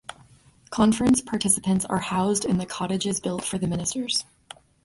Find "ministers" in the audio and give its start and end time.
3.67-4.25